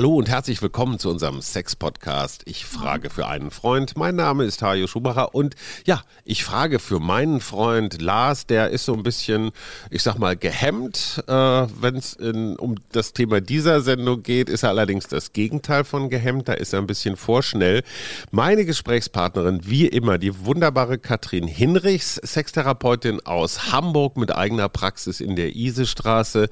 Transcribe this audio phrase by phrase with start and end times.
[0.00, 2.40] Hallo und herzlich willkommen zu unserem Sex-Podcast.
[2.46, 3.98] Ich frage für einen Freund.
[3.98, 8.46] Mein Name ist Hajo Schumacher und ja, ich frage für meinen Freund Lars.
[8.46, 9.50] Der ist so ein bisschen,
[9.90, 11.22] ich sag mal, gehemmt.
[11.26, 16.08] Äh, Wenn es um das Thema dieser Sendung geht, ist er allerdings das Gegenteil von
[16.08, 16.48] gehemmt.
[16.48, 17.82] Da ist er ein bisschen vorschnell.
[18.30, 25.36] Meine Gesprächspartnerin, wie immer, die wunderbare Katrin Hinrichs, Sextherapeutin aus Hamburg mit eigener Praxis in
[25.36, 26.48] der Isestraße.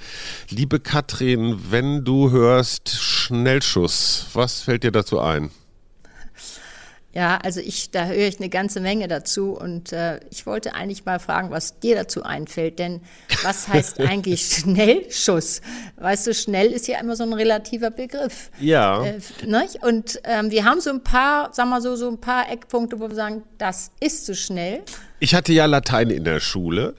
[0.51, 2.91] Liebe Katrin, wenn du hörst,
[3.29, 4.27] Schnellschuss.
[4.33, 5.51] Was fällt dir dazu ein?
[7.13, 11.05] Ja, also ich, da höre ich eine ganze Menge dazu und äh, ich wollte eigentlich
[11.05, 13.03] mal fragen, was dir dazu einfällt, denn
[13.43, 15.61] was heißt eigentlich Schnellschuss?
[15.97, 18.51] Weißt du, schnell ist ja immer so ein relativer Begriff.
[18.61, 19.05] Ja.
[19.05, 19.83] Äh, nicht?
[19.83, 23.09] Und ähm, wir haben so ein paar, sagen wir so, so ein paar Eckpunkte, wo
[23.09, 24.85] wir sagen, das ist zu schnell.
[25.21, 26.95] Ich hatte ja Latein in der Schule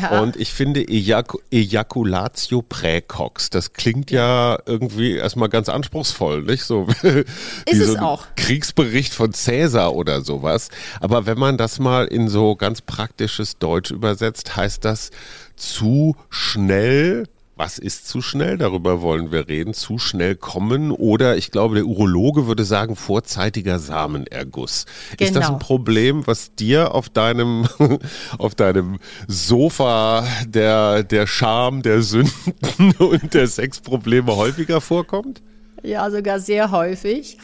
[0.00, 0.20] Ja.
[0.20, 6.86] und ich finde Ejac Ejaculatio praecox, das klingt ja irgendwie erstmal ganz anspruchsvoll, nicht so
[7.02, 8.26] wie so ein auch.
[8.36, 10.68] Kriegsbericht von Cäsar oder sowas.
[11.00, 15.10] Aber wenn man das mal in so ganz praktisches Deutsch übersetzt, heißt das
[15.56, 18.56] zu schnell was ist zu schnell?
[18.56, 19.74] Darüber wollen wir reden.
[19.74, 24.86] Zu schnell kommen oder ich glaube, der Urologe würde sagen, vorzeitiger Samenerguss.
[25.18, 25.54] Ist das Genau.
[25.54, 27.68] ein Problem, was dir auf deinem,
[28.38, 35.42] auf deinem Sofa der, der Scham, der Sünden und der Sexprobleme häufiger vorkommt?
[35.82, 37.38] Ja, sogar sehr häufig.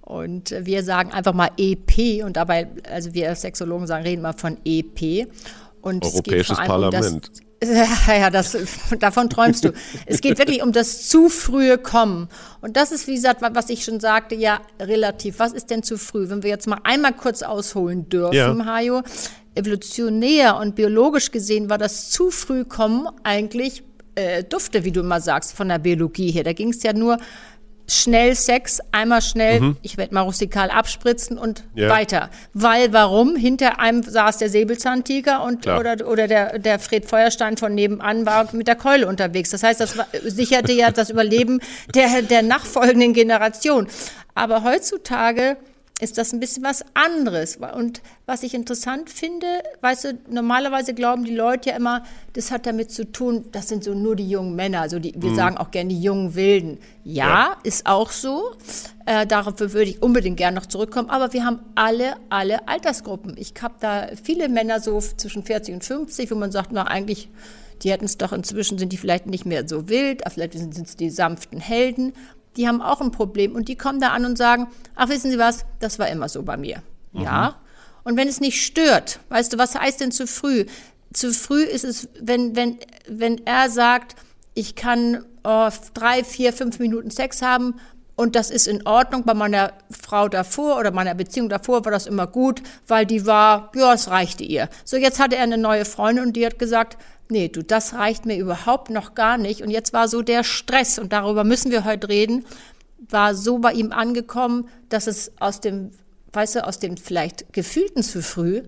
[0.00, 4.34] Und wir sagen einfach mal EP und dabei, also wir als Sexologen sagen, reden mal
[4.34, 5.26] von EP.
[5.80, 7.30] Und Europäisches allem um Parlament.
[7.30, 7.43] Das,
[8.06, 8.56] ja, das,
[8.98, 9.72] davon träumst du.
[10.06, 12.28] Es geht wirklich um das zu frühe Kommen.
[12.60, 15.38] Und das ist, wie gesagt, was ich schon sagte, ja, relativ.
[15.38, 16.28] Was ist denn zu früh?
[16.28, 18.64] Wenn wir jetzt mal einmal kurz ausholen dürfen, Ja.
[18.66, 19.02] Hajo,
[19.54, 23.82] evolutionär und biologisch gesehen war das zu früh kommen eigentlich
[24.16, 26.44] äh, dufte, wie du immer sagst, von der Biologie her.
[26.44, 27.18] Da ging es ja nur
[27.86, 31.80] schnell Sex, einmal schnell, ich werde mal rustikal abspritzen und Mhm.
[31.82, 31.88] Ja.
[31.90, 32.30] weiter.
[32.54, 33.36] Weil warum?
[33.36, 35.80] Hinter einem saß der Säbelzahntiger und Klar.
[35.80, 39.50] oder, oder der, der Fred Feuerstein von nebenan war mit der Keule unterwegs.
[39.50, 41.60] Das heißt, das war, sicherte ja das Überleben
[41.94, 43.86] der, der nachfolgenden Generation.
[44.34, 45.56] Aber heutzutage
[46.00, 47.56] ist das ein bisschen was anderes.
[47.56, 49.46] Und was ich interessant finde,
[49.80, 53.84] weißt du, normalerweise glauben die Leute ja immer, das hat damit zu tun, das sind
[53.84, 56.78] so nur die jungen Männer, also die, wir sagen auch gerne die jungen Wilden.
[57.04, 57.56] Ja, Ja.
[57.62, 58.52] ist auch so.
[59.06, 61.10] Äh, darauf würde ich unbedingt gerne noch zurückkommen.
[61.10, 63.36] Aber wir haben alle, alle Altersgruppen.
[63.38, 67.28] Ich habe da viele Männer so zwischen 40 und 50, wo man sagt, na eigentlich,
[67.82, 70.96] die hätten es doch inzwischen, sind die vielleicht nicht mehr so wild, vielleicht sind es
[70.96, 72.14] die sanften Helden.
[72.56, 75.38] Die haben auch ein Problem und die kommen da an und sagen, ach wissen Sie
[75.38, 76.82] was, das war immer so bei mir.
[77.12, 77.56] Ja.
[78.04, 80.66] Und wenn es nicht stört, weißt du, was heißt denn zu früh?
[81.12, 82.78] Zu früh ist es, wenn, wenn,
[83.08, 84.16] wenn er sagt,
[84.54, 87.74] ich kann oh, drei, vier, fünf Minuten Sex haben
[88.16, 89.24] und das ist in Ordnung.
[89.24, 93.72] Bei meiner Frau davor oder meiner Beziehung davor war das immer gut, weil die war,
[93.74, 94.68] ja, es reichte ihr.
[94.84, 96.96] So, jetzt hatte er eine neue Freundin und die hat gesagt,
[97.28, 99.62] nee, du, das reicht mir überhaupt noch gar nicht.
[99.62, 102.44] Und jetzt war so der Stress und darüber müssen wir heute reden,
[103.08, 105.90] war so bei ihm angekommen, dass es aus dem,
[106.32, 108.62] weißt du, aus dem vielleicht gefühlten zu früh,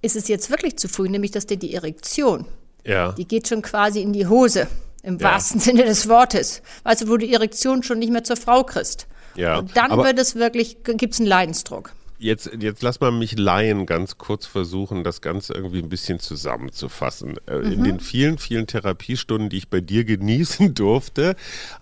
[0.00, 2.46] ist es jetzt wirklich zu früh, nämlich dass dir die Erektion,
[2.84, 3.12] Ja.
[3.12, 4.66] die geht schon quasi in die Hose,
[5.02, 5.32] im Ja.
[5.32, 6.62] wahrsten Sinne des Wortes.
[6.84, 9.06] Weißt du, wo du die Erektion schon nicht mehr zur Frau kriegst.
[9.34, 11.92] Ja, Und dann aber- wird es wirklich, gibt es einen Leidensdruck.
[12.22, 17.38] Jetzt, jetzt lass mal mich Laien ganz kurz versuchen, das Ganze irgendwie ein bisschen zusammenzufassen.
[17.46, 17.72] Äh, Mhm.
[17.72, 21.36] In den vielen, vielen Therapiestunden, die ich bei dir genießen durfte,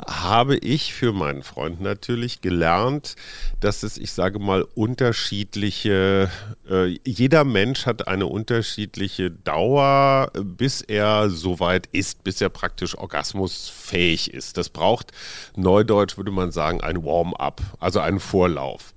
[0.07, 3.17] habe ich für meinen Freund natürlich gelernt,
[3.61, 6.31] dass es, ich sage mal, unterschiedliche,
[6.69, 14.33] äh, jeder Mensch hat eine unterschiedliche Dauer, bis er soweit ist, bis er praktisch orgasmusfähig
[14.33, 14.57] ist.
[14.57, 15.13] Das braucht,
[15.57, 18.95] neudeutsch würde man sagen, ein Warm-up, also einen Vorlauf.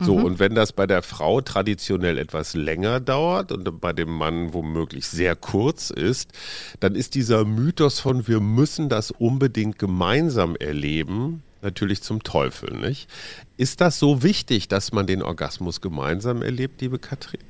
[0.00, 4.54] So, und wenn das bei der Frau traditionell etwas länger dauert und bei dem Mann
[4.54, 6.30] womöglich sehr kurz ist,
[6.78, 13.08] dann ist dieser Mythos von wir müssen das unbedingt gemeinsam erleben natürlich zum Teufel, nicht?
[13.56, 17.40] Ist das so wichtig, dass man den Orgasmus gemeinsam erlebt, liebe Katrin?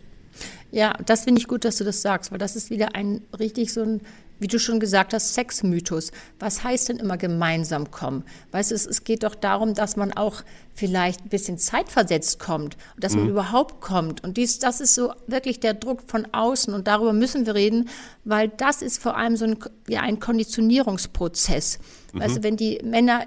[0.71, 3.73] Ja, das finde ich gut, dass du das sagst, weil das ist wieder ein richtig
[3.73, 4.03] so ein,
[4.39, 6.13] wie du schon gesagt hast, Sexmythos.
[6.39, 8.25] Was heißt denn immer gemeinsam kommen?
[8.53, 10.43] Weißt du, es, es geht doch darum, dass man auch
[10.75, 14.23] vielleicht ein bisschen zeitversetzt kommt dass man überhaupt kommt.
[14.23, 17.89] Und dies, das ist so wirklich der Druck von außen und darüber müssen wir reden,
[18.25, 21.79] weil das ist vor allem so ein, ja, ein Konditionierungsprozess.
[22.13, 23.25] Weißt du, wenn die Männer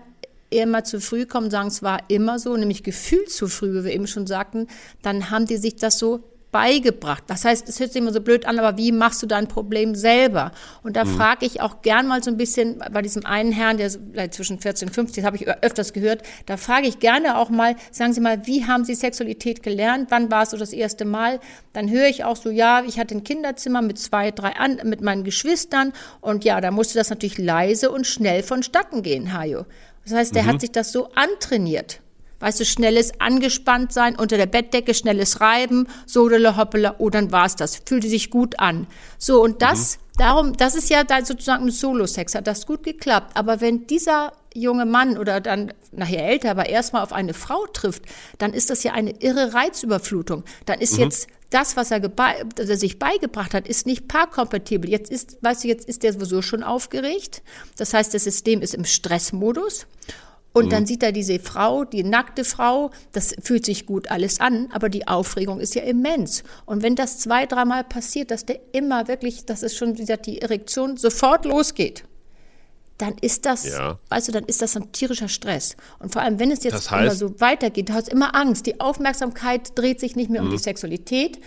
[0.51, 3.93] immer zu früh kommen, sagen, es war immer so, nämlich gefühlt zu früh, wie wir
[3.93, 4.67] eben schon sagten,
[5.01, 7.23] dann haben die sich das so beigebracht.
[7.27, 9.95] Das heißt, es hört sich immer so blöd an, aber wie machst du dein Problem
[9.95, 10.51] selber?
[10.83, 11.15] Und da mhm.
[11.15, 13.89] frage ich auch gern mal so ein bisschen bei diesem einen Herrn, der
[14.31, 17.75] zwischen 14 und 15, das habe ich öfters gehört, da frage ich gerne auch mal,
[17.91, 20.11] sagen Sie mal, wie haben Sie Sexualität gelernt?
[20.11, 21.39] Wann war es so das erste Mal?
[21.73, 25.01] Dann höre ich auch so, ja, ich hatte ein Kinderzimmer mit zwei, drei, an, mit
[25.01, 29.65] meinen Geschwistern und ja, da musste das natürlich leise und schnell vonstatten gehen, Hajo.
[30.03, 30.47] Das heißt, der mhm.
[30.47, 32.01] hat sich das so antrainiert.
[32.41, 37.55] Weißt du, schnelles angespannt sein, unter der Bettdecke schnelles Reiben, sodele hoppele, oh, dann war's
[37.55, 37.81] das.
[37.85, 38.87] Fühlte sich gut an.
[39.17, 40.17] So, und das, mhm.
[40.17, 43.31] darum, das ist ja dann sozusagen ein Solo-Sex, hat das gut geklappt.
[43.35, 48.03] Aber wenn dieser junge Mann oder dann nachher älter, aber erstmal auf eine Frau trifft,
[48.37, 50.43] dann ist das ja eine irre Reizüberflutung.
[50.65, 51.03] Dann ist mhm.
[51.03, 54.89] jetzt das, was er, dass er sich beigebracht hat, ist nicht paarkompatibel.
[54.89, 57.43] Jetzt ist, weißt du, jetzt ist der sowieso schon aufgeregt.
[57.77, 59.85] Das heißt, das System ist im Stressmodus.
[60.53, 60.69] Und mhm.
[60.69, 64.89] dann sieht er diese Frau, die nackte Frau, das fühlt sich gut alles an, aber
[64.89, 66.43] die Aufregung ist ja immens.
[66.65, 70.25] Und wenn das zwei, dreimal passiert, dass der immer wirklich, dass es schon, wie gesagt,
[70.25, 72.03] die Erektion sofort losgeht,
[72.97, 73.97] dann ist das, ja.
[74.09, 75.75] weißt du, dann ist das ein tierischer Stress.
[75.99, 78.67] Und vor allem, wenn es jetzt das heißt, immer so weitergeht, du hast immer Angst.
[78.67, 80.47] Die Aufmerksamkeit dreht sich nicht mehr mhm.
[80.47, 80.63] um die mhm.
[80.63, 81.39] Sexualität.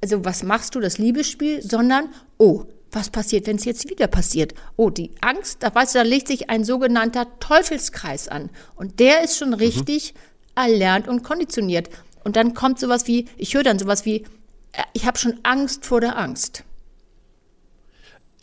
[0.00, 4.54] Also was machst du, das Liebesspiel, sondern, oh, was passiert, wenn es jetzt wieder passiert?
[4.76, 8.50] Oh, die Angst, da weißt du, da legt sich ein sogenannter Teufelskreis an.
[8.76, 10.18] Und der ist schon richtig mhm.
[10.62, 11.88] erlernt und konditioniert.
[12.24, 14.24] Und dann kommt sowas wie, ich höre dann sowas wie,
[14.72, 16.64] äh, ich habe schon Angst vor der Angst.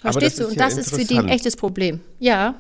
[0.02, 0.48] Verstehst du?
[0.48, 2.00] Und das ist für die ein echtes Problem.
[2.20, 2.56] Ja.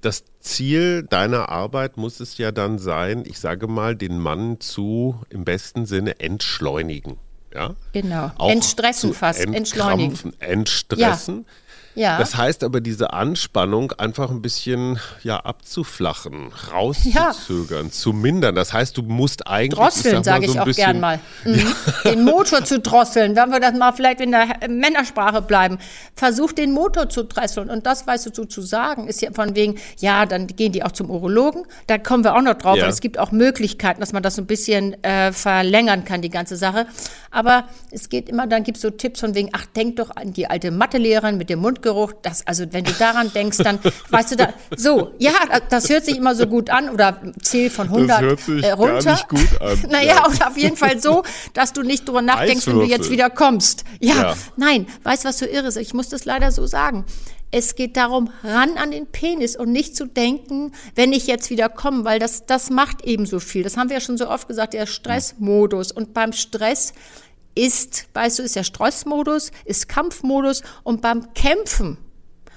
[0.00, 5.18] Das Ziel deiner Arbeit muss es ja dann sein, ich sage mal, den Mann zu
[5.30, 7.16] im besten Sinne entschleunigen.
[7.54, 7.74] Ja?
[7.92, 8.32] Genau.
[8.36, 10.32] Auch entstressen fast, entschleunigen.
[10.40, 11.46] Entstressen.
[11.46, 11.52] Ja.
[11.94, 12.18] Ja.
[12.18, 17.92] Das heißt aber, diese Anspannung einfach ein bisschen ja, abzuflachen, rauszuzögern, ja.
[17.92, 18.54] zu mindern.
[18.54, 19.78] Das heißt, du musst eigentlich.
[19.78, 21.20] Drosseln, sage ich, sag ich so auch gern mal.
[21.44, 21.74] Mhm.
[22.04, 25.78] Den Motor zu drosseln, wenn wir das mal vielleicht in der Männersprache bleiben.
[26.16, 27.68] Versuch den Motor zu drosseln.
[27.68, 30.82] Und das, weißt du, so zu sagen, ist ja von wegen, ja, dann gehen die
[30.82, 31.66] auch zum Urologen.
[31.86, 32.76] Da kommen wir auch noch drauf.
[32.78, 32.88] Ja.
[32.88, 36.56] es gibt auch Möglichkeiten, dass man das so ein bisschen äh, verlängern kann, die ganze
[36.56, 36.86] Sache.
[37.30, 40.32] Aber es geht immer, dann gibt es so Tipps von wegen, ach, denk doch an
[40.32, 43.78] die alte Mathelehrerin mit dem Mund Mundgeruch, das, also wenn du daran denkst, dann,
[44.10, 45.32] weißt du, da, so, ja,
[45.68, 48.72] das hört sich immer so gut an oder zähl von 100 das hört sich äh,
[48.72, 49.02] runter.
[49.02, 49.84] Gar nicht gut an.
[49.90, 50.26] naja, ja.
[50.26, 51.22] und auf jeden Fall so,
[51.52, 53.84] dass du nicht drüber nachdenkst, wenn du jetzt wieder kommst.
[54.00, 54.36] Ja, ja.
[54.56, 55.76] nein, weißt du, was so irre ist?
[55.76, 57.04] Ich muss das leider so sagen.
[57.50, 61.68] Es geht darum, ran an den Penis und nicht zu denken, wenn ich jetzt wieder
[61.68, 63.62] komme, weil das, das macht eben so viel.
[63.62, 65.92] Das haben wir ja schon so oft gesagt, der Stressmodus.
[65.92, 66.94] Und beim Stress
[67.54, 71.98] ist, weißt du, ist der Stressmodus, ist Kampfmodus und beim Kämpfen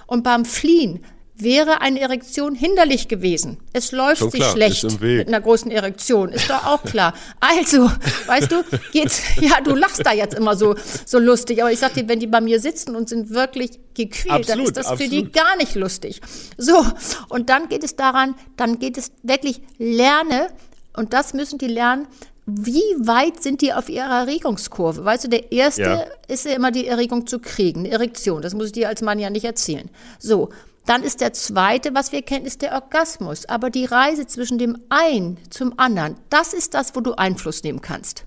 [0.08, 1.04] und beim Fliehen
[1.40, 3.58] wäre eine Erektion hinderlich gewesen.
[3.74, 7.14] Es läuft Schon sich klar, schlecht mit einer großen Erektion, ist doch auch klar.
[7.40, 7.92] Also,
[8.26, 11.94] weißt du, geht's, ja, du lachst da jetzt immer so, so lustig, aber ich sag
[11.94, 15.14] dir, wenn die bei mir sitzen und sind wirklich gequält, absolut, dann ist das absolut.
[15.14, 16.22] für die gar nicht lustig.
[16.58, 16.84] So,
[17.30, 20.48] und dann geht es daran, dann geht es wirklich lerne,
[20.96, 22.08] und das müssen die lernen,
[22.50, 25.04] wie weit sind die auf ihrer Erregungskurve?
[25.04, 26.06] Weißt du, der erste ja.
[26.30, 28.42] ist ja immer die Erregung zu kriegen, eine Erektion.
[28.42, 29.90] Das muss ich dir als Mann ja nicht erzählen.
[30.18, 30.50] So.
[30.86, 33.44] Dann ist der zweite, was wir kennen, ist der Orgasmus.
[33.50, 37.82] Aber die Reise zwischen dem einen zum anderen, das ist das, wo du Einfluss nehmen
[37.82, 38.24] kannst.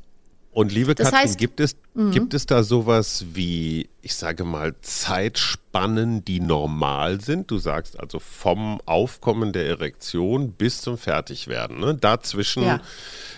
[0.53, 2.11] Und liebe das Katrin, heißt, gibt, es, mhm.
[2.11, 7.53] gibt es da sowas wie, ich sage mal, Zeitspannen, die normal sind?
[7.53, 11.79] Du sagst also vom Aufkommen der Erektion bis zum Fertigwerden.
[11.79, 11.95] Ne?
[11.95, 12.81] Dazwischen, ja.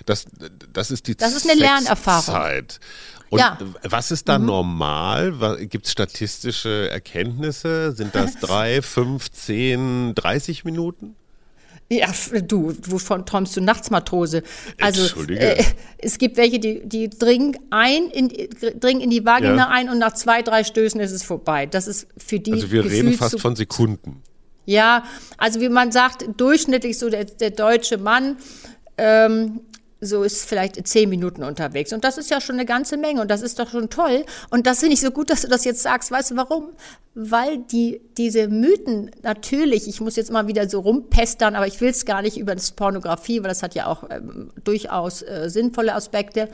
[0.07, 0.25] das,
[0.73, 2.35] das ist die Das ist eine Lernerfahrung.
[2.35, 2.81] Zeit.
[3.29, 3.59] Und ja.
[3.83, 4.47] was ist da mhm.
[4.47, 5.67] normal?
[5.67, 7.93] Gibt es statistische Erkenntnisse?
[7.93, 11.17] Sind das drei, fünf, zehn, dreißig Minuten?
[11.93, 12.09] Ja,
[12.41, 14.43] du, wovon träumst du Nachtsmatrose?
[14.81, 15.63] Also äh,
[15.99, 18.29] es gibt welche, die, die dringen ein, in,
[18.81, 19.69] dringen in die Vagina ja.
[19.69, 21.67] ein und nach zwei, drei Stößen ist es vorbei.
[21.67, 22.53] Das ist für die.
[22.53, 24.23] Also wir reden fast von Sekunden.
[24.65, 25.05] Ja,
[25.37, 28.37] also wie man sagt, durchschnittlich so der, der deutsche Mann
[28.97, 29.61] ähm,
[30.05, 31.93] so ist vielleicht zehn Minuten unterwegs.
[31.93, 34.27] Und das ist ja schon eine ganze Menge und das ist doch schon toll.
[34.51, 36.11] Und das finde ich so gut, dass du das jetzt sagst.
[36.11, 36.71] Weißt du warum?
[37.15, 41.91] Weil die, diese Mythen natürlich, ich muss jetzt mal wieder so rumpestern, aber ich will
[41.91, 45.95] es gar nicht über das Pornografie, weil das hat ja auch ähm, durchaus äh, sinnvolle
[45.95, 46.49] Aspekte.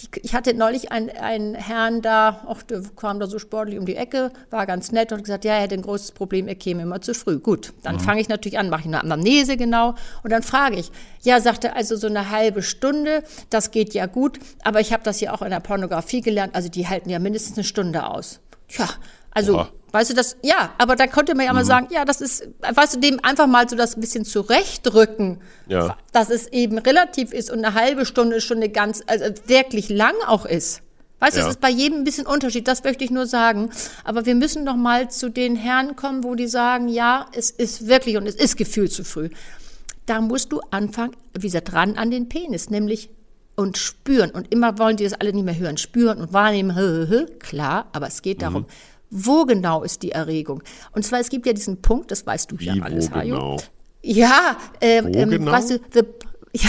[0.00, 3.86] Die, ich hatte neulich einen, einen Herrn da, auch der kam da so sportlich um
[3.86, 6.82] die Ecke, war ganz nett und gesagt, ja, er hätte ein großes Problem, er käme
[6.82, 7.38] immer zu früh.
[7.38, 8.00] Gut, dann mhm.
[8.00, 10.90] fange ich natürlich an, mache ich eine Anamnese genau und dann frage ich,
[11.22, 15.20] ja, sagte also so eine halbe Stunde, das geht ja gut, aber ich habe das
[15.20, 18.40] ja auch in der Pornografie gelernt, also die halten ja mindestens eine Stunde aus.
[18.68, 18.88] Tja,
[19.30, 21.68] also Oha Weißt du, das, ja, aber da konnte man ja mal Mhm.
[21.68, 25.96] sagen, ja, das ist, weißt du, dem einfach mal so das ein bisschen zurechtrücken, Ja.
[26.10, 30.14] dass es eben relativ ist und eine halbe Stunde schon eine ganz, also wirklich lang
[30.26, 30.80] auch ist.
[31.20, 31.46] Weißt du, Ja.
[31.46, 33.70] es ist bei jedem ein bisschen Unterschied, das möchte ich nur sagen.
[34.02, 37.86] Aber wir müssen noch mal zu den Herren kommen, wo die sagen, ja, es ist
[37.86, 39.30] wirklich und es ist gefühlt zu früh.
[40.06, 43.10] Da musst du anfangen, wie gesagt, ran an den Penis, nämlich
[43.56, 44.32] und spüren.
[44.32, 45.78] Und immer wollen die das alle nicht mehr hören.
[45.78, 47.26] Spüren und wahrnehmen, hö, hö, hö.
[47.38, 48.66] klar, aber es geht darum,
[49.16, 50.62] wo genau ist die Erregung?
[50.92, 53.34] Und zwar, es gibt ja diesen Punkt, das weißt du Wie, ja alles, wo Hajo.
[53.34, 53.56] genau?
[54.02, 55.52] Ja, ähm, Wo ähm, genau?
[55.52, 56.00] weißt du, the,
[56.52, 56.68] ja,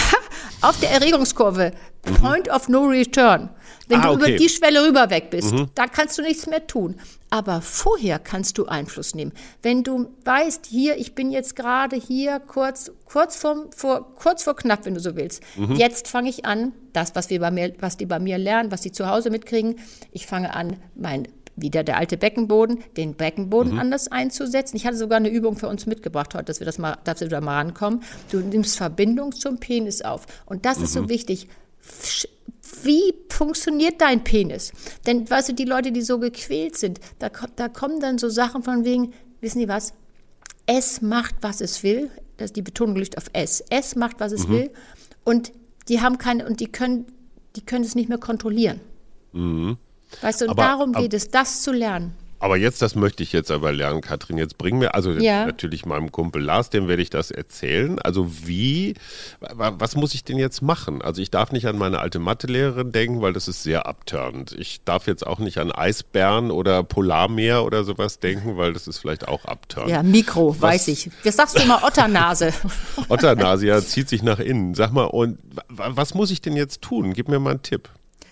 [0.62, 1.72] auf der Erregungskurve,
[2.20, 3.50] Point of No Return.
[3.88, 4.04] Wenn Mhm.
[4.04, 4.22] Ah, du okay.
[4.22, 4.28] Mhm.
[4.34, 6.96] über die Schwelle rüber weg bist, da kannst du nichts mehr tun.
[7.30, 9.32] Aber vorher kannst du Einfluss nehmen.
[9.62, 14.56] Wenn du weißt, hier, ich bin jetzt gerade hier kurz, kurz, vorm, vor, kurz vor
[14.56, 15.42] knapp, wenn du so willst.
[15.56, 15.76] Mhm.
[15.76, 18.80] Jetzt fange ich an, das, was, wir bei mir, was die bei mir lernen, was
[18.80, 19.76] die zu Hause mitkriegen,
[20.12, 23.78] ich fange an, mein wieder der alte Beckenboden, den Beckenboden Mhm.
[23.78, 24.76] anders einzusetzen.
[24.76, 27.28] Ich hatte sogar eine Übung für uns mitgebracht heute, dass wir das mal, dass wir
[27.28, 28.02] da mal rankommen.
[28.30, 30.26] Du nimmst Verbindung zum Penis auf.
[30.44, 31.00] Und das ist Mhm.
[31.04, 31.48] so wichtig.
[32.02, 32.28] Sch-
[32.82, 34.72] Wie funktioniert dein Penis?
[35.06, 38.62] Denn, weißt du, die Leute, die so gequält sind, da, da kommen dann so Sachen
[38.62, 39.92] von wegen, wissen die was?
[40.66, 42.10] Es macht, was es will.
[42.36, 43.62] Das, die Betonung liegt auf es.
[43.70, 44.70] Es macht, was es will.
[45.24, 45.52] Und
[45.88, 47.06] die haben keine, und die können,
[47.56, 48.80] die können es nicht mehr kontrollieren.
[50.20, 52.14] Weißt du, und Aber- darum ab- geht es, das zu lernen.
[52.38, 54.36] Aber jetzt, das möchte ich jetzt aber lernen, Katrin.
[54.36, 55.46] Jetzt bring mir, also Ja.
[55.46, 57.98] natürlich meinem Kumpel Lars, dem werde ich das erzählen.
[57.98, 58.92] Also wie,
[59.40, 61.00] wa- was muss ich denn jetzt machen?
[61.00, 64.52] Also ich darf nicht an meine alte Mathelehrerin denken, weil das ist sehr abtörend.
[64.52, 68.98] Ich darf jetzt auch nicht an Eisbären oder Polarmeer oder sowas denken, weil das ist
[68.98, 69.90] vielleicht auch abtörend.
[69.90, 71.10] Ja, Mikro, weiß ich.
[71.24, 72.52] Das sagst du immer Otternase.
[73.08, 74.74] Otternasia zieht sich nach innen.
[74.74, 75.38] Sag mal, und
[75.70, 77.14] wa- was muss ich denn jetzt tun?
[77.14, 77.88] Gib mir mal einen Tipp.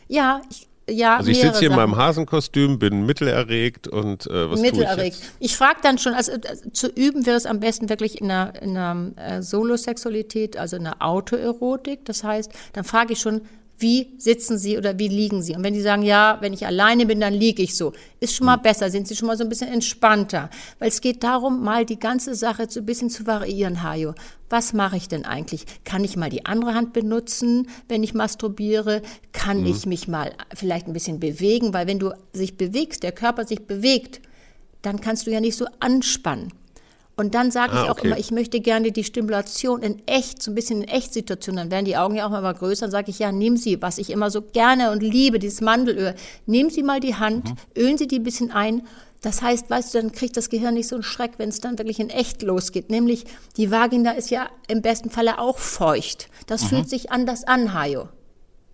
[0.09, 1.91] ja, ich, ja, Also ich sitze hier in Sachen.
[1.91, 5.17] meinem Hasenkostüm, bin mittelerregt und äh, was tue ich Mittelerregt.
[5.17, 5.33] jetzt?
[5.41, 8.53] Ich frage dann schon, also äh, zu üben wäre es am besten wirklich in einer,
[8.62, 12.05] in einer äh, Solosexualität, also in einer Autoerotik.
[12.05, 13.43] Das heißt, dann frage ich schon,
[13.78, 15.54] wie sitzen Sie oder wie liegen Sie?
[15.54, 18.47] Und wenn die sagen, ja, wenn ich alleine bin, dann liege ich so, ist schon
[18.47, 20.49] mal besser, sind Sie schon mal so ein bisschen entspannter.
[20.78, 24.14] Weil es geht darum, mal die ganze Sache so ein bisschen zu variieren, Hajo.
[24.49, 25.64] Was mache ich denn eigentlich?
[25.85, 29.02] Kann ich mal die andere Hand benutzen, wenn ich masturbiere?
[29.33, 31.75] Kann ich mich mal vielleicht ein bisschen bewegen?
[31.75, 34.21] Weil wenn du sich bewegst, der Körper sich bewegt,
[34.83, 36.52] dann kannst du ja nicht so anspannen.
[37.16, 38.09] Und dann sage ich Ah, auch okay.
[38.09, 41.85] immer, ich möchte gerne die Stimulation in echt, so ein bisschen in Echtsituation, dann werden
[41.85, 44.30] die Augen ja auch mal größer, dann sage ich, ja, nehmen Sie, was ich immer
[44.33, 46.14] so gerne und liebe, dieses Mandelöl,
[46.47, 47.54] nehmen Sie mal die Hand, Mhm.
[47.78, 48.83] ölen Sie die ein bisschen ein.
[49.23, 51.78] Das heißt, weißt du, dann kriegt das Gehirn nicht so einen Schreck, wenn es dann
[51.78, 52.90] wirklich in echt losgeht.
[52.90, 53.25] Nämlich,
[53.56, 56.28] die Vagina ist ja im besten Falle auch feucht.
[56.47, 56.66] Das Mhm.
[56.68, 58.09] fühlt sich anders an, Hajo.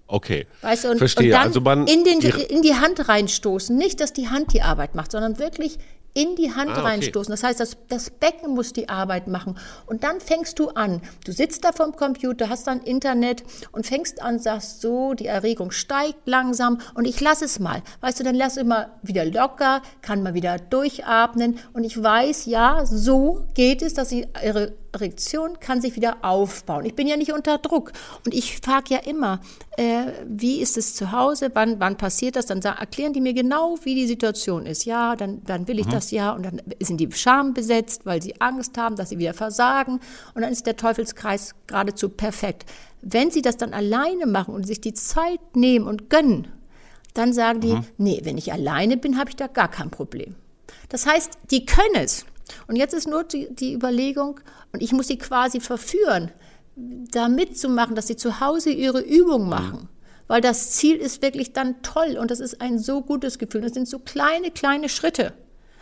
[0.09, 0.47] Okay.
[0.63, 1.27] Weißt du, und, Verstehe.
[1.27, 3.77] und dann also man, in, den, die, in die Hand reinstoßen.
[3.77, 5.79] Nicht, dass die Hand die Arbeit macht, sondern wirklich
[6.15, 6.81] in die Hand Ah, okay.
[6.83, 7.31] reinstoßen.
[7.31, 9.57] Das heißt, das, das Becken muss die Arbeit machen.
[9.87, 11.01] Und dann fängst du an.
[11.25, 15.71] Du sitzt da vorm Computer, hast dann Internet und fängst an, sagst so, die Erregung
[15.71, 17.83] steigt langsam und ich lass es mal.
[18.01, 21.59] Weißt du, dann lass immer wieder locker, kann mal wieder durchatmen.
[21.73, 24.27] Und ich weiß, ja, so geht es, dass die
[24.93, 26.85] Erektion kann sich wieder aufbauen.
[26.85, 27.93] Ich bin ja nicht unter Druck.
[28.25, 29.41] Und ich frage ja immer,
[29.77, 32.47] äh, wie ist es zu Hause, wann, wann passiert das?
[32.47, 34.85] Dann erklären die mir genau, wie die Situation ist.
[34.85, 36.33] Ja, dann, dann will ich das ja.
[36.33, 40.01] Und dann sind die Scham besetzt, weil sie Angst haben, dass sie wieder versagen.
[40.35, 42.71] Und dann ist der Teufelskreis geradezu perfekt.
[43.03, 46.49] Wenn sie das dann alleine machen und sich die Zeit nehmen und gönnen,
[47.15, 50.37] dann sagen die, nee, wenn ich alleine bin, habe ich da gar kein Problem.
[50.89, 52.25] Das heißt, die können es.
[52.67, 54.41] Und jetzt ist nur die, die Überlegung,
[54.73, 56.31] und ich muss sie quasi verführen,
[56.77, 59.89] da mitzumachen, dass sie zu Hause ihre Übung machen.
[60.29, 63.63] Weil das Ziel ist wirklich dann toll und das ist ein so gutes Gefühl.
[63.63, 65.33] Das sind so kleine, kleine Schritte.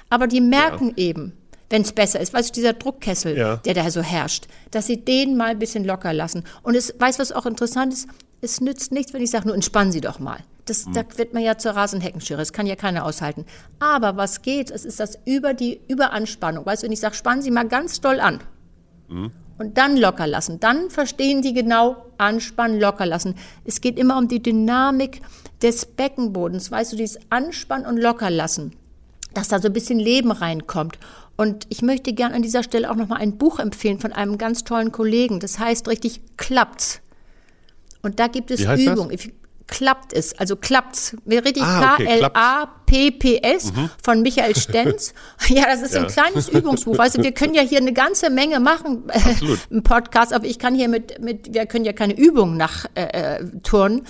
[0.09, 1.35] Aber die merken eben,
[1.69, 3.57] wenn es besser ist, weißt du, dieser Druckkessel, Ja.
[3.59, 6.45] der da so herrscht, dass sie den mal ein bisschen locker lassen.
[6.63, 8.09] Und es, weißt du, was auch interessant ist?
[8.41, 10.39] Es nützt nichts, wenn ich sage, nur entspannen Sie doch mal.
[10.69, 13.45] Das, Da wird man ja zur Rasenheckenschere, das kann ja keiner aushalten.
[13.79, 16.67] Aber was geht, es ist das über die Überanspannung.
[16.67, 18.41] Weißt du, wenn ich sage, spannen Sie mal ganz doll an
[19.59, 23.35] und dann locker lassen, dann verstehen die genau, anspannen, locker lassen.
[23.65, 25.23] Es geht immer um die Dynamik
[25.63, 28.73] des Beckenbodens, weißt du, dieses Anspannen und locker lassen
[29.35, 30.99] dass da so ein bisschen Leben reinkommt.
[31.37, 34.39] Und ich möchte gern an dieser Stelle auch noch mal ein Buch empfehlen von einem
[34.39, 35.39] ganz tollen Kollegen.
[35.39, 37.01] Das heißt richtig Klappt's.
[38.03, 38.61] Und da gibt es?
[38.93, 39.17] Übungen.
[39.69, 41.15] Klappt es, also klappt's.
[41.27, 43.73] Mir Richtig Ah, okay, K-L-A-P-P-S
[44.03, 45.13] von Michael Stenz.
[45.49, 46.01] ja, das ist Ja.
[46.01, 46.97] ein kleines Übungsbuch.
[46.97, 49.05] Weißt du, wir können ja hier eine ganze Menge machen
[49.71, 53.37] im Podcast, aber ich kann hier mit, mit wir können ja keine Übungen nach äh,
[53.37, 54.07] äh, turnen.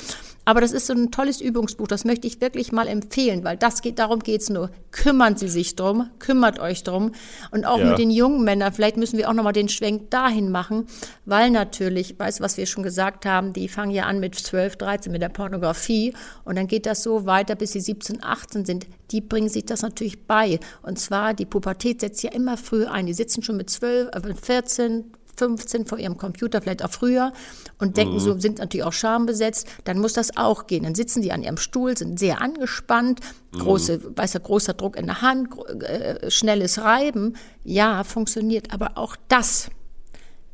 [0.49, 3.83] Aber das ist so ein tolles Übungsbuch, das möchte ich wirklich mal empfehlen, weil das
[3.83, 4.71] geht, darum geht's nur.
[4.93, 7.13] Kümmern Sie sich drum, kümmert euch drum.
[7.51, 7.91] Und auch Ja.
[7.91, 10.87] mit den jungen Männern, vielleicht müssen wir auch nochmal den Schwenk dahin machen,
[11.27, 14.77] weil natürlich, weißt du, was wir schon gesagt haben, die fangen ja an mit 12,
[14.77, 16.15] 13 mit der Pornografie
[16.45, 18.87] und dann geht das so weiter, bis sie 17, 18 sind.
[19.11, 20.61] Die bringen sich das natürlich bei.
[20.83, 23.05] Und zwar, die Pubertät setzt ja immer früh ein.
[23.05, 27.33] Die sitzen schon mit 12, äh, mit 14, 15 vor ihrem Computer, vielleicht auch früher,
[27.79, 30.83] und denken so, sind natürlich auch schambesetzt, dann muss das auch gehen.
[30.85, 33.21] Dann sitzen die an ihrem Stuhl, sind sehr angespannt,
[33.57, 35.49] große, weißer, großer Druck in der Hand,
[35.83, 37.37] äh, schnelles Reiben.
[37.65, 39.71] Ja, funktioniert, aber auch das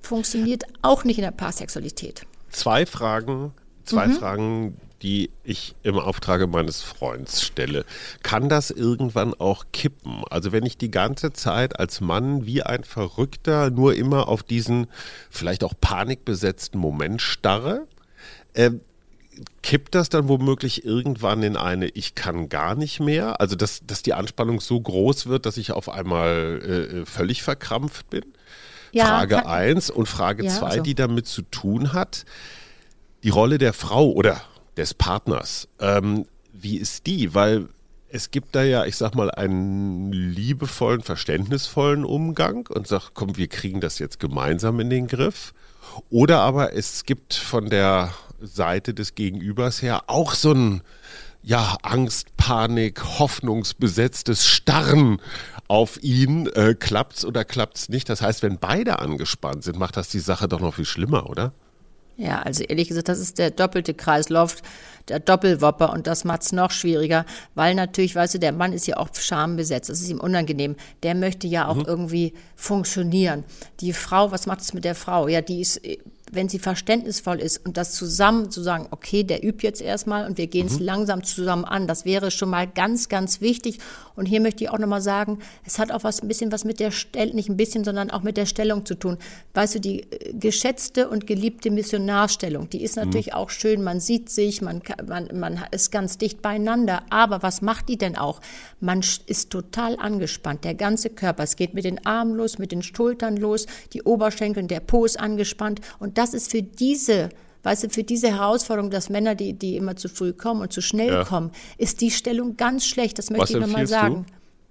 [0.02, 2.26] funktioniert auch nicht in der Paarsexualität.
[2.50, 3.52] Zwei Fragen,
[3.84, 4.12] zwei Mhm.
[4.12, 7.84] Fragen, die ich im Auftrage meines Freunds stelle.
[8.22, 10.22] Kann das irgendwann auch kippen?
[10.30, 14.86] Also wenn ich die ganze Zeit als Mann wie ein Verrückter nur immer auf diesen
[15.30, 17.86] vielleicht auch panikbesetzten Moment starre,
[18.54, 18.70] äh,
[19.62, 23.40] kippt das dann womöglich irgendwann in eine Ich kann gar nicht mehr?
[23.42, 27.42] Also dass, dass die Anspannung so groß wird, dass ich auf einmal äh, äh, völlig
[27.42, 28.24] verkrampft bin?
[28.92, 30.82] Ja, Frage kann- 1 und Frage Ja, 2, also.
[30.82, 32.24] die damit zu tun hat,
[33.22, 34.40] die Rolle der Frau oder
[34.76, 35.68] des Partners.
[35.80, 37.34] Ähm, wie ist die?
[37.34, 37.68] Weil
[38.08, 43.48] es gibt da ja, ich sag mal, einen liebevollen, verständnisvollen Umgang und sagt, komm, wir
[43.48, 45.52] kriegen das jetzt gemeinsam in den Griff.
[46.10, 50.82] Oder aber es gibt von der Seite des Gegenübers her auch so ein
[51.42, 55.20] ja, Angst, Panik, hoffnungsbesetztes Starren
[55.68, 56.46] auf ihn.
[56.46, 58.08] Äh, klappt's oder klappt's nicht?
[58.08, 61.52] Das heißt, wenn beide angespannt sind, macht das die Sache doch noch viel schlimmer, oder?
[62.16, 64.56] Ja, also ehrlich gesagt, das ist der doppelte Kreislauf,
[65.08, 68.96] der Doppelwopper und das macht's noch schwieriger, weil natürlich, weißt du, der Mann ist ja
[68.96, 70.76] auch schambesetzt, das ist ihm unangenehm.
[71.02, 73.44] Der möchte ja auch irgendwie funktionieren.
[73.80, 75.28] Die Frau, was macht es mit der Frau?
[75.28, 75.98] Ja, die ist, äh,
[76.34, 80.38] wenn sie verständnisvoll ist und das zusammen zu sagen, okay, der übt jetzt erstmal und
[80.38, 83.78] wir gehen es langsam zusammen an, das wäre schon mal ganz, ganz wichtig.
[84.16, 86.78] Und hier möchte ich auch nochmal sagen, es hat auch was ein bisschen was mit
[86.80, 89.18] der Stellung, nicht ein bisschen, sondern auch mit der Stellung zu tun.
[89.54, 94.30] Weißt du, die äh, geschätzte und geliebte Missionarstellung, die ist natürlich auch schön, man sieht
[94.30, 97.02] sich, man, man, man ist ganz dicht beieinander.
[97.10, 98.40] Aber was macht die denn auch?
[98.80, 101.42] Man ist total angespannt, der ganze Körper.
[101.42, 105.18] Es geht mit den Armen los, mit den Schultern los, die Oberschenkel, der Po ist
[105.18, 105.80] angespannt.
[105.98, 107.28] Und das ist für diese
[107.66, 110.82] Weißt du, für diese Herausforderung, dass Männer, die, die immer zu früh kommen und zu
[110.82, 111.24] schnell Ja.
[111.24, 113.16] kommen, ist die Stellung ganz schlecht.
[113.18, 113.88] Das möchte Was ich nochmal du?
[113.88, 114.26] sagen.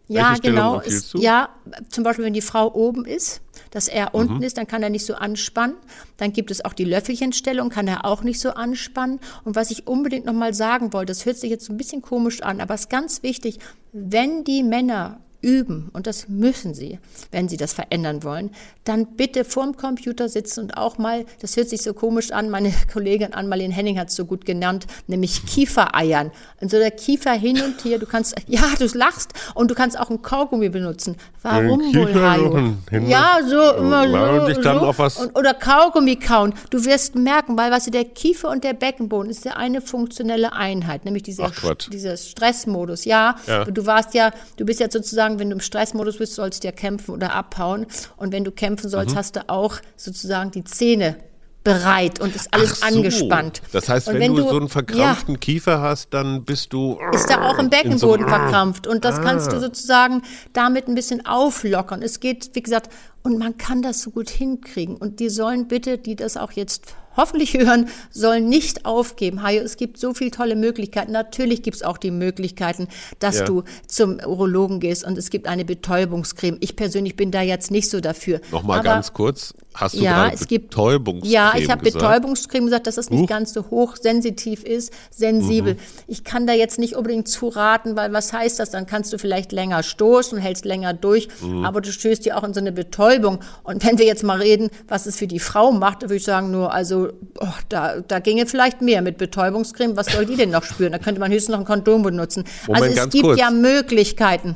[0.07, 0.81] Welche Ja, Stellung genau.
[1.11, 1.17] du?
[1.19, 1.49] ja,
[1.89, 4.19] zum Beispiel, wenn die Frau oben ist, dass er Mhm.
[4.19, 5.75] unten ist, dann kann er nicht so anspannen.
[6.17, 9.19] Dann gibt es auch die Löffelchenstellung, kann er auch nicht so anspannen.
[9.43, 12.43] Und was ich unbedingt nochmal sagen wollte, das hört sich jetzt so ein bisschen komisch
[12.43, 13.57] an, aber es ist ganz wichtig,
[13.91, 16.97] wenn die Männer üben, und das müssen sie,
[17.31, 18.49] wenn sie das verändern wollen,
[18.85, 22.73] dann bitte vorm Computer sitzen und auch mal, das hört sich so komisch an, meine
[22.91, 26.31] Kollegin Ann-Marlene Henning hat es so gut genannt, nämlich Kiefereiern.
[26.61, 29.99] Und so der Kiefer hin und her, du kannst, ja, du lachst und du kannst
[29.99, 31.17] auch ein Kaugummi benutzen.
[31.41, 32.73] Warum wohl, Hajo?
[33.05, 34.07] Ja, so, immer
[34.53, 34.61] so.
[34.61, 34.97] so.
[34.97, 36.53] was- Und, oder Kaugummi kauen.
[36.69, 40.53] Du wirst merken, weil, weißt du, der Kiefer und der Beckenboden ist ja eine funktionelle
[40.53, 43.03] Einheit, nämlich dieser, Ach, dieser Stressmodus.
[43.05, 43.65] Ja, Ja.
[43.65, 46.71] du warst ja, du bist ja sozusagen, wenn du im Stressmodus bist, sollst du ja
[46.71, 47.85] kämpfen oder abhauen.
[48.17, 49.17] Und wenn du kämpfen sollst, Mhm.
[49.19, 51.17] hast du auch sozusagen die Zähne
[51.63, 52.85] bereit und ist alles so.
[52.87, 53.61] angespannt.
[53.71, 56.99] Das heißt, und wenn, du, so einen ja, verkrampften Kiefer hast, dann bist du.
[57.13, 58.85] ist da auch im Beckenboden so- verkrampft.
[58.85, 59.51] Und das kannst Ah.
[59.53, 62.01] du sozusagen damit ein bisschen auflockern.
[62.01, 62.89] Es geht, wie gesagt,
[63.23, 64.97] und man kann das so gut hinkriegen.
[64.97, 69.43] Und die sollen bitte, die das auch jetzt hoffentlich hören, sollen nicht aufgeben.
[69.43, 71.11] Hajo, es gibt so viele tolle Möglichkeiten.
[71.11, 72.87] Natürlich gibt es auch die Möglichkeiten,
[73.19, 73.45] dass Ja.
[73.45, 76.57] du zum Urologen gehst und es gibt eine Betäubungscreme.
[76.59, 78.41] Ich persönlich bin da jetzt nicht so dafür.
[78.51, 79.53] Nochmal Aber- ganz kurz.
[79.75, 81.81] Hast du ja, es gibt Betäubungscreme Ja, ich habe?
[81.81, 83.27] Betäubungscreme gesagt, dass das nicht Huch.
[83.27, 85.77] ganz so hochsensitiv ist, sensibel.
[86.07, 88.69] Ich kann da jetzt nicht unbedingt zuraten, weil was heißt das?
[88.69, 91.27] Dann kannst du vielleicht länger stoßen, hältst länger durch,
[91.63, 93.39] aber du stößt ja auch in so eine Betäubung.
[93.63, 96.51] Und wenn wir jetzt mal reden, was es für die Frau macht, würde ich sagen,
[96.51, 97.02] nur, also,
[97.39, 99.95] oh, da, da ginge vielleicht mehr mit Betäubungscreme.
[99.97, 100.91] Was soll die denn noch spüren?
[100.91, 102.43] Da könnte man höchstens noch ein Kondom benutzen.
[102.67, 103.39] Moment, also es gibt kurz.
[103.39, 104.55] ja Möglichkeiten.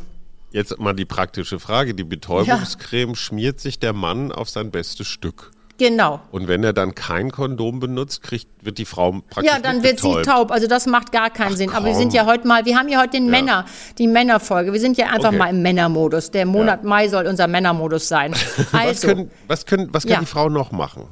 [0.52, 1.94] Jetzt mal die praktische Frage.
[1.94, 5.52] Die Betäubungscreme schmiert sich der Mann auf sein bestes Stück.
[5.80, 6.20] Genau.
[6.32, 10.00] Und wenn er dann kein Kondom benutzt, kriegt, wird die Frau praktisch Ja, dann wird
[10.00, 10.26] sie betäubt.
[10.26, 10.52] taub.
[10.52, 11.70] Also das macht gar keinen Sinn.
[11.70, 12.02] Aber wir komm.
[12.02, 13.66] sind ja heute mal, wir haben ja heute den Männer,
[14.00, 14.74] die Männerfolge.
[14.74, 15.38] Wir sind ja einfach Okay.
[15.38, 16.32] mal im Männermodus.
[16.32, 18.32] Der Monat Mai soll unser Männermodus sein.
[18.72, 20.20] Was, Also, können, was, können, was kann Ja.
[20.22, 21.04] die Frau noch machen?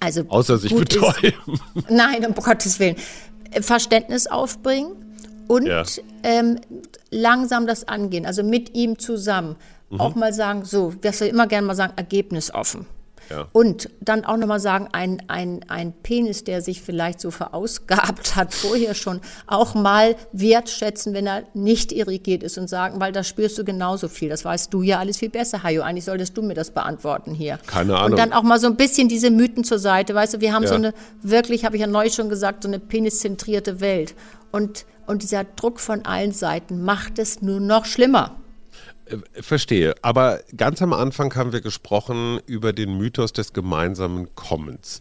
[0.00, 1.60] Also Außer sich gut ist- betäuben.
[1.88, 2.96] Nein, um Gottes Willen.
[3.60, 4.92] Verständnis aufbringen
[5.48, 5.82] und Ja.
[6.22, 6.58] ähm,
[7.10, 9.56] langsam das angehen, also mit ihm zusammen.
[9.90, 10.00] Mhm.
[10.00, 12.86] Auch mal sagen, so, was wir immer gerne mal sagen, ergebnisoffen.
[13.30, 13.46] Ja.
[13.52, 18.52] Und dann auch nochmal sagen, ein, ein, ein Penis, der sich vielleicht so verausgabt hat,
[18.52, 23.56] vorher schon auch mal wertschätzen, wenn er nicht irrigiert ist und sagen, weil da spürst
[23.58, 24.28] du genauso viel.
[24.28, 25.82] Das weißt du ja alles viel besser, Hajo.
[25.82, 27.58] Eigentlich solltest du mir das beantworten hier.
[27.66, 28.12] Keine Ahnung.
[28.12, 30.14] Und dann auch mal so ein bisschen diese Mythen zur Seite.
[30.14, 30.68] Weißt du, wir haben Ja.
[30.68, 34.14] so eine, wirklich, habe ich ja neulich schon gesagt, so eine peniszentrierte Welt.
[34.52, 38.36] Und, und dieser Druck von allen Seiten macht es nur noch schlimmer.
[39.40, 39.94] Verstehe.
[40.02, 45.00] Aber ganz am Anfang haben wir gesprochen über den Mythos des gemeinsamen Kommens.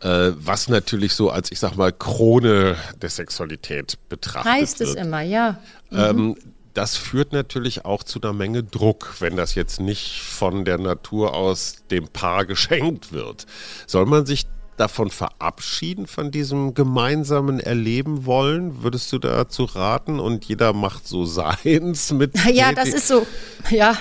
[0.00, 4.90] Äh, was natürlich so als, ich sag mal, Krone der Sexualität betrachtet Heißt wird.
[4.90, 5.60] es immer, ja.
[5.90, 6.36] Ähm,
[6.74, 11.34] das führt natürlich auch zu einer Menge Druck, wenn das jetzt nicht von der Natur
[11.34, 13.46] aus dem Paar geschenkt wird.
[13.88, 14.46] Soll man sich
[14.80, 18.82] davon verabschieden, von diesem gemeinsamen Erleben wollen?
[18.82, 20.20] Würdest du dazu raten?
[20.20, 22.34] Und jeder macht so seins mit.
[22.46, 23.26] Ja, das ist so.
[23.70, 23.96] Ja,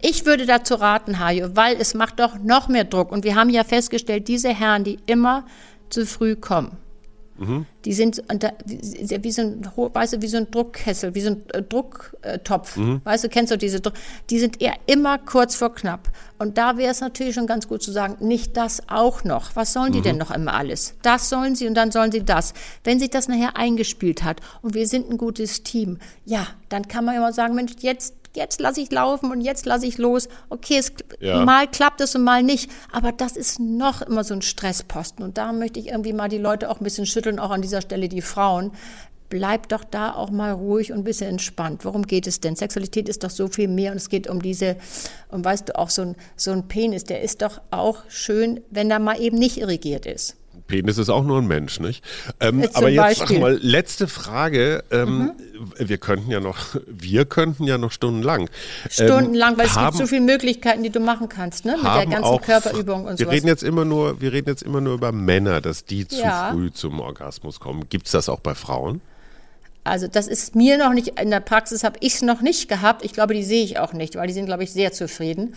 [0.00, 3.12] ich würde dazu raten, Hajo, weil es macht doch noch mehr Druck.
[3.12, 5.44] Und wir haben ja festgestellt, diese Herren, die immer
[5.90, 6.76] zu früh kommen,
[7.84, 11.42] die sind unter, wie, so ein, weißt du, wie so ein Druckkessel, wie so ein
[11.54, 12.76] äh, Drucktopf.
[13.04, 13.94] Weißt du, kennst du diese Druck?
[14.28, 16.10] Die sind eher immer kurz vor knapp.
[16.38, 19.56] Und da wäre es natürlich schon ganz gut zu sagen, nicht das auch noch.
[19.56, 20.94] Was sollen die denn noch immer alles?
[21.02, 22.52] Das sollen sie und dann sollen sie das.
[22.84, 27.04] Wenn sich das nachher eingespielt hat und wir sind ein gutes Team, ja, dann kann
[27.04, 30.28] man immer sagen, Mensch, jetzt jetzt lasse ich laufen und jetzt lasse ich los.
[30.48, 31.44] Okay, es, Ja.
[31.44, 32.70] mal klappt es und mal nicht.
[32.92, 35.24] Aber das ist noch immer so ein Stressposten.
[35.24, 37.80] Und da möchte ich irgendwie mal die Leute auch ein bisschen schütteln, auch an dieser
[37.80, 38.72] Stelle die Frauen.
[39.28, 41.84] Bleibt doch da auch mal ruhig und ein bisschen entspannt.
[41.84, 42.56] Worum geht es denn?
[42.56, 44.76] Sexualität ist doch so viel mehr und es geht um diese,
[45.28, 48.90] und weißt du, auch so ein, so ein Penis, der ist doch auch schön, wenn
[48.90, 50.36] er mal eben nicht irrigiert ist.
[50.70, 52.02] Penis ist auch nur ein Mensch, nicht?
[52.40, 53.36] Ähm, Jetzt aber jetzt sag Beispiel.
[53.36, 53.42] Mhm.
[53.42, 54.82] mal, letzte Frage.
[54.90, 55.32] Ähm,
[55.78, 56.56] Wir könnten ja noch,
[56.86, 58.42] wir könnten ja noch stundenlang.
[58.42, 58.48] ähm,
[58.90, 61.76] Stundenlang, weil es haben, gibt so viele Möglichkeiten, die du machen kannst, ne?
[61.76, 63.34] Mit der ganzen auch, Körperübung und wir sowas.
[63.34, 66.50] reden jetzt immer nur, wir reden jetzt immer nur über Männer, dass die zu Ja.
[66.52, 67.84] früh zum Orgasmus kommen.
[67.90, 69.02] Gibt es das auch bei Frauen?
[69.84, 73.04] Also das ist mir noch nicht, in der Praxis habe ich es noch nicht gehabt.
[73.04, 75.54] Ich glaube, die sehe ich auch nicht, weil die sind, glaube ich, sehr zufrieden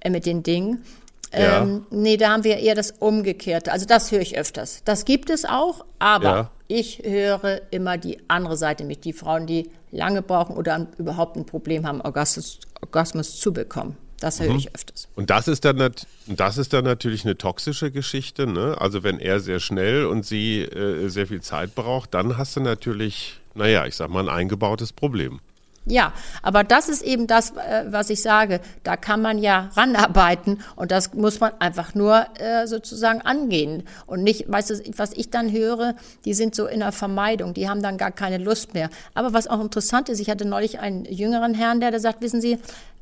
[0.00, 0.82] äh, mit den Dingen.
[1.32, 1.62] Ja.
[1.62, 3.72] Ähm, nee, da haben wir eher das Umgekehrte.
[3.72, 4.82] Also das höre ich öfters.
[4.84, 6.50] Das gibt es auch, aber Ja.
[6.68, 9.04] ich höre immer die andere Seite mit.
[9.04, 13.96] Die Frauen, die lange brauchen oder überhaupt ein Problem haben, Orgasmus, Orgasmus zu bekommen.
[14.20, 15.08] Das höre ich öfters.
[15.14, 15.92] Und das ist dann
[16.26, 18.76] das ist dann natürlich eine toxische Geschichte, ne?
[18.80, 22.60] Also wenn er sehr schnell und sie äh, sehr viel Zeit braucht, dann hast du
[22.60, 25.40] natürlich, naja, ich sag mal, ein eingebautes Problem.
[25.88, 28.60] Ja, aber das ist eben das, äh, was ich sage.
[28.82, 33.84] Da kann man ja ranarbeiten und das muss man einfach nur äh, sozusagen angehen.
[34.06, 35.94] Und nicht, weißt du, was ich dann höre,
[36.24, 38.90] die sind so in der Vermeidung, die haben dann gar keine Lust mehr.
[39.14, 42.40] Aber was auch interessant ist, ich hatte neulich einen jüngeren Herrn, der, der sagt, wissen
[42.40, 42.58] Sie,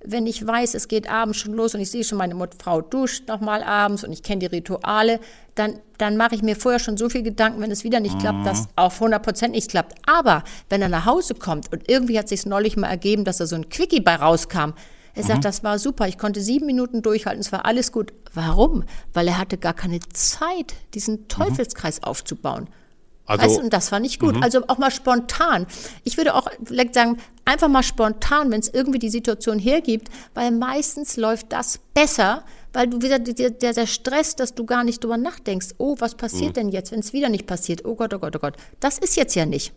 [0.06, 3.28] wenn ich weiß, es geht abends schon los und ich sehe schon, meine Frau duscht
[3.28, 5.20] nochmal abends und ich kenne die Rituale,
[5.54, 8.46] dann, dann mache ich mir vorher schon so viel Gedanken, wenn es wieder nicht klappt,
[8.46, 9.94] dass auf 100 Prozent nicht klappt.
[10.06, 13.46] Aber wenn er nach Hause kommt und irgendwie hat sich neulich mal ergeben, dass da
[13.46, 14.72] so ein Quickie bei rauskam,
[15.16, 18.12] er sagt, das war super, ich konnte sieben Minuten durchhalten, es war alles gut.
[18.32, 18.82] Warum?
[19.12, 22.68] Weil er hatte gar keine Zeit, diesen Teufelskreis aufzubauen.
[23.26, 24.34] Also- weißt du, und das fand ich gut.
[24.42, 25.66] Also auch mal spontan.
[26.04, 30.50] Ich würde auch vielleicht sagen, einfach mal spontan, wenn es irgendwie die Situation hergibt, weil
[30.50, 35.02] meistens läuft das besser, weil du wieder der, der, der Stress, dass du gar nicht
[35.02, 37.84] drüber nachdenkst, oh, was passiert denn jetzt, wenn es wieder nicht passiert?
[37.84, 38.56] Oh Gott, oh Gott, oh Gott.
[38.80, 39.72] Das ist jetzt ja nicht.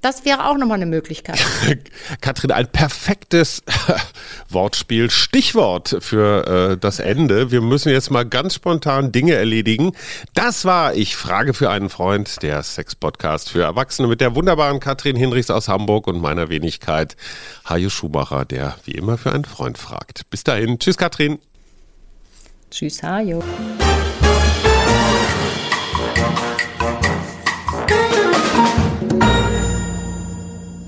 [0.00, 1.44] Das wäre auch nochmal eine Möglichkeit.
[2.20, 3.64] Katrin, ein perfektes
[4.48, 7.50] Wortspiel, Stichwort für äh, das Ende.
[7.50, 9.92] Wir müssen jetzt mal ganz spontan Dinge erledigen.
[10.34, 15.16] Das war Ich frage für einen Freund, der Sex-Podcast für Erwachsene mit der wunderbaren Katrin
[15.16, 17.16] Hinrichs aus Hamburg und meiner Wenigkeit
[17.68, 20.30] Hajo Schumacher, der wie immer für einen Freund fragt.
[20.30, 20.78] Bis dahin.
[20.78, 21.40] Tschüss, Katrin.
[22.70, 23.42] Tschüss, Hajo.